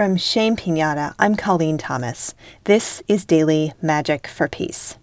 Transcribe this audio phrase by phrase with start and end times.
[0.00, 2.34] From Shame Pinata, I'm Colleen Thomas.
[2.64, 4.96] This is Daily Magic for Peace.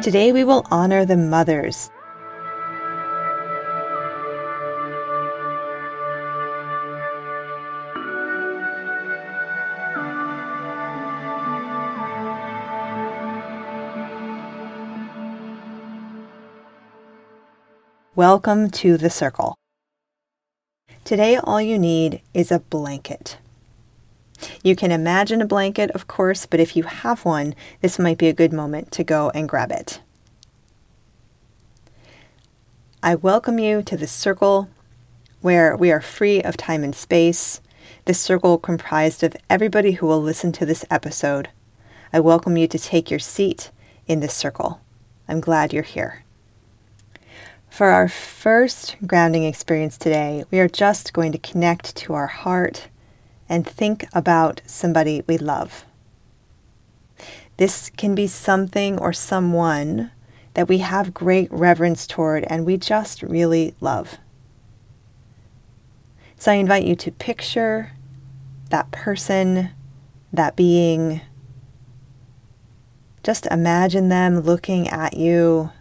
[0.00, 1.90] Today we will honor the mothers
[18.16, 19.56] Welcome to the circle.
[21.02, 23.38] Today, all you need is a blanket.
[24.62, 28.28] You can imagine a blanket, of course, but if you have one, this might be
[28.28, 30.00] a good moment to go and grab it.
[33.02, 34.68] I welcome you to the circle
[35.40, 37.60] where we are free of time and space.
[38.04, 41.48] This circle comprised of everybody who will listen to this episode.
[42.12, 43.72] I welcome you to take your seat
[44.06, 44.80] in this circle.
[45.26, 46.23] I'm glad you're here.
[47.74, 52.86] For our first grounding experience today, we are just going to connect to our heart
[53.48, 55.84] and think about somebody we love.
[57.56, 60.12] This can be something or someone
[60.54, 64.18] that we have great reverence toward and we just really love.
[66.38, 67.90] So I invite you to picture
[68.70, 69.70] that person,
[70.32, 71.22] that being.
[73.24, 75.72] Just imagine them looking at you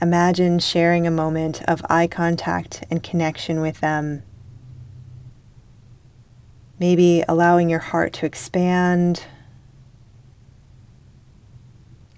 [0.00, 4.22] Imagine sharing a moment of eye contact and connection with them.
[6.78, 9.24] Maybe allowing your heart to expand.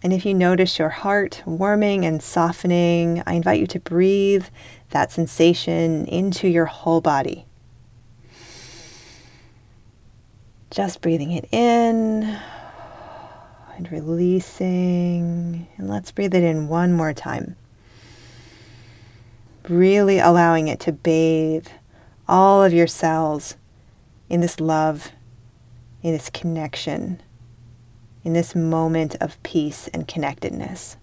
[0.03, 4.45] And if you notice your heart warming and softening, I invite you to breathe
[4.91, 7.47] that sensation into your whole body.
[10.70, 12.39] Just breathing it in
[13.75, 15.67] and releasing.
[15.78, 17.57] And let's breathe it in one more time
[19.68, 21.68] really allowing it to bathe
[22.28, 23.56] all of your cells
[24.28, 25.10] in this love,
[26.02, 27.20] in this connection,
[28.22, 30.96] in this moment of peace and connectedness.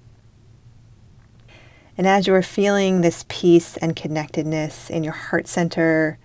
[1.98, 6.20] And as you are feeling this peace and connectedness in your heart center,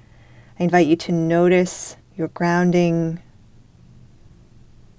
[0.60, 3.22] I invite you to notice your grounding.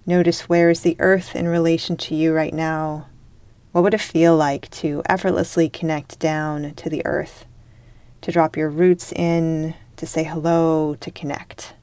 [0.05, 3.07] Notice where is the earth in relation to you right now.
[3.73, 7.45] What would it feel like to effortlessly connect down to the earth,
[8.21, 11.73] to drop your roots in, to say hello, to connect?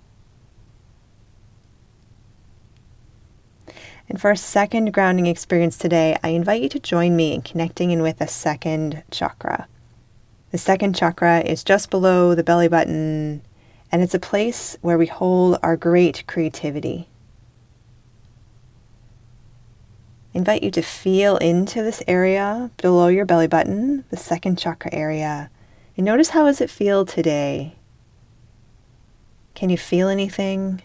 [4.09, 7.91] And for our second grounding experience today, I invite you to join me in connecting
[7.91, 9.67] in with a second chakra.
[10.53, 13.43] The second chakra is just below the belly button,
[13.91, 17.09] and it's a place where we hold our great creativity.
[20.33, 25.51] Invite you to feel into this area below your belly button, the second chakra area.
[25.97, 27.77] And notice how does it feel today?
[29.55, 30.83] Can you feel anything?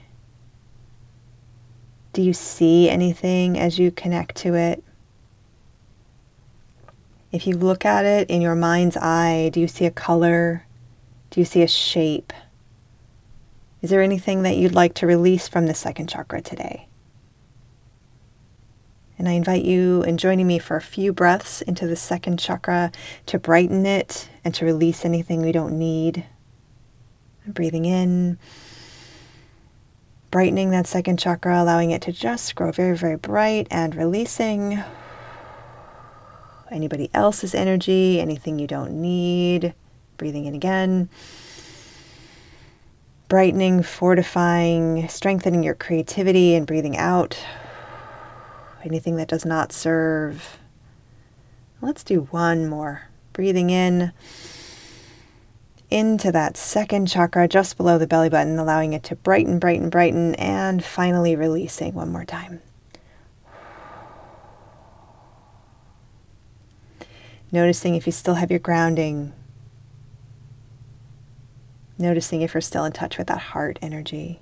[2.14, 4.84] Do you see anything as you connect to it?
[7.32, 10.66] If you look at it in your mind's eye, do you see a color?
[11.30, 12.32] Do you see a shape?
[13.82, 16.88] Is there anything that you'd like to release from the second chakra today?
[19.26, 22.92] And I invite you in joining me for a few breaths into the second chakra
[23.26, 26.26] to brighten it and to release anything we don't need.
[27.48, 28.38] breathing in,
[30.30, 34.84] brightening that second chakra, allowing it to just grow very, very bright, and releasing
[36.70, 39.74] anybody else's energy, anything you don't need.
[40.18, 41.10] Breathing in again.
[43.28, 47.44] Brightening, fortifying, strengthening your creativity, and breathing out
[48.86, 50.60] anything that does not serve.
[51.82, 53.10] Let's do one more.
[53.34, 54.14] Breathing in
[55.90, 60.36] into that second chakra just below the belly button, allowing it to brighten, brighten, brighten,
[60.36, 62.62] and finally releasing one more time.
[67.52, 69.32] Noticing if you still have your grounding.
[71.98, 74.42] Noticing if you're still in touch with that heart energy.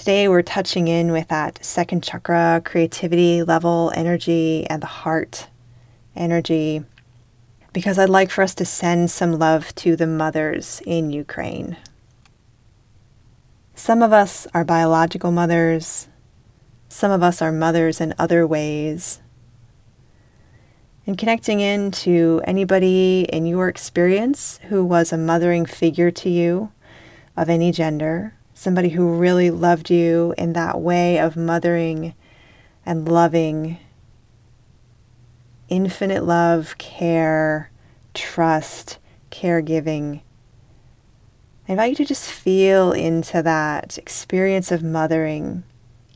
[0.00, 5.48] Today, we're touching in with that second chakra, creativity level energy, and the heart
[6.16, 6.82] energy,
[7.74, 11.76] because I'd like for us to send some love to the mothers in Ukraine.
[13.74, 16.08] Some of us are biological mothers,
[16.88, 19.20] some of us are mothers in other ways.
[21.06, 26.72] and connecting in to anybody in your experience who was a mothering figure to you
[27.36, 32.12] of any gender, somebody who really loved you in that way of mothering
[32.84, 33.78] and loving,
[35.70, 37.70] infinite love, care,
[38.12, 38.98] trust,
[39.30, 40.20] caregiving.
[41.66, 45.62] I invite you to just feel into that experience of mothering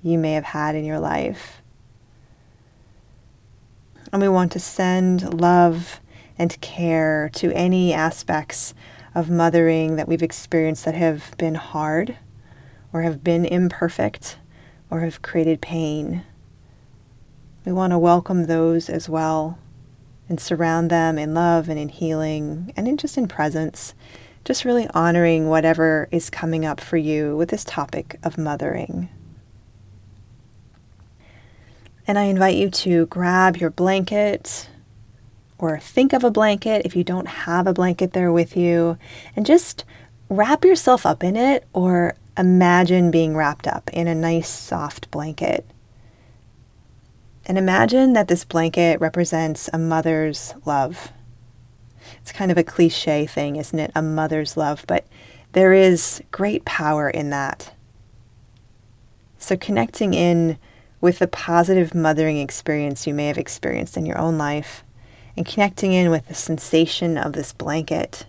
[0.02, 1.62] you may have had in your life.
[4.12, 5.98] And we want to send love
[6.36, 8.74] and care to any aspects
[9.14, 12.18] of mothering that we've experienced that have been hard
[12.94, 14.38] or have been imperfect
[14.88, 16.22] or have created pain.
[17.66, 19.58] We want to welcome those as well
[20.28, 23.94] and surround them in love and in healing and in just in presence,
[24.44, 29.08] just really honoring whatever is coming up for you with this topic of mothering.
[32.06, 34.68] And I invite you to grab your blanket
[35.58, 38.98] or think of a blanket if you don't have a blanket there with you
[39.34, 39.84] and just
[40.28, 45.66] wrap yourself up in it or imagine being wrapped up in a nice soft blanket.
[47.46, 51.12] And imagine that this blanket represents a mother's love.
[52.20, 53.92] It's kind of a cliche thing, isn't it?
[53.94, 55.06] A mother's love, but
[55.52, 57.72] there is great power in that.
[59.38, 60.58] So, connecting in
[61.00, 64.82] with the positive mothering experience you may have experienced in your own life
[65.36, 68.26] and connecting in with the sensation of this blanket.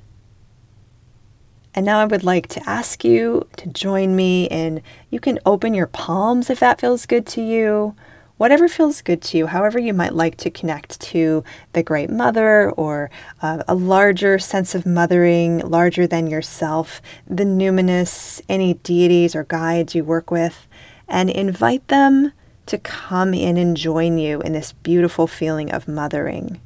[1.75, 5.73] And now I would like to ask you to join me in you can open
[5.73, 7.95] your palms if that feels good to you.
[8.37, 11.43] Whatever feels good to you, however, you might like to connect to
[11.73, 13.09] the Great Mother or
[13.41, 19.95] uh, a larger sense of mothering, larger than yourself, the numinous, any deities or guides
[19.95, 20.67] you work with,
[21.07, 22.31] and invite them
[22.65, 26.59] to come in and join you in this beautiful feeling of mothering.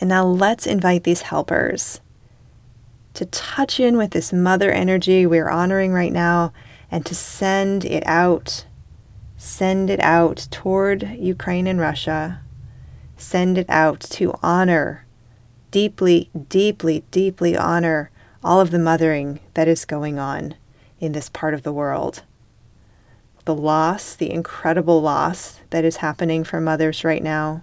[0.00, 2.00] And now let's invite these helpers
[3.14, 6.52] to touch in with this mother energy we're honoring right now
[6.90, 8.66] and to send it out.
[9.36, 12.40] Send it out toward Ukraine and Russia.
[13.16, 15.06] Send it out to honor,
[15.70, 18.10] deeply, deeply, deeply honor
[18.42, 20.54] all of the mothering that is going on
[21.00, 22.22] in this part of the world
[23.44, 27.62] the loss, the incredible loss that is happening for mothers right now,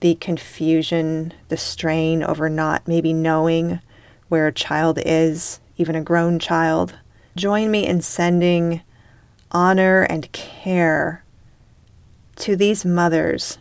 [0.00, 3.80] the confusion, the strain over not maybe knowing
[4.30, 6.94] where a child is, even a grown child.
[7.36, 8.80] Join me in sending
[9.50, 11.24] honor and care
[12.36, 13.58] to these mothers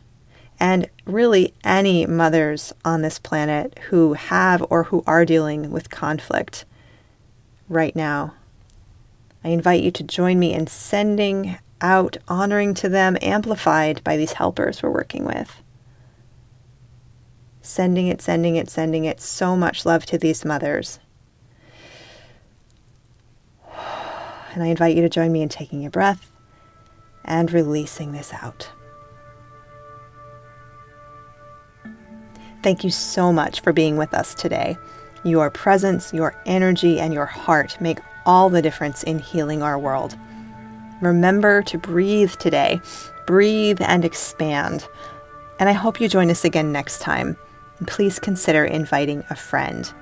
[0.60, 6.66] and really any mothers on this planet who have or who are dealing with conflict
[7.68, 8.34] right now.
[9.44, 14.34] I invite you to join me in sending out honoring to them, amplified by these
[14.34, 15.62] helpers we're working with.
[17.70, 19.22] Sending it, sending it, sending it.
[19.22, 20.98] So much love to these mothers.
[24.56, 26.32] And I invite you to join me in taking a breath
[27.24, 28.72] and releasing this out.
[32.64, 34.76] Thank you so much for being with us today.
[35.24, 40.18] Your presence, your energy, and your heart make all the difference in healing our world.
[41.02, 42.82] Remember to breathe today,
[43.28, 44.88] breathe and expand.
[45.60, 47.38] And I hope you join us again next time.
[47.88, 49.94] Please consider inviting a friend.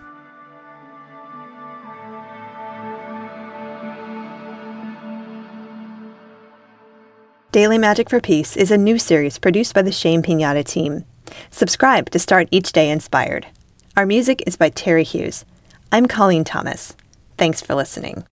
[7.51, 11.05] Daily Magic for Peace is a new series produced by the Shame Pinata team.
[11.49, 13.47] Subscribe to start each day inspired.
[13.95, 15.43] Our music is by Terry Hughes.
[15.91, 16.95] I'm Colleen Thomas.
[17.37, 18.25] Thanks for listening.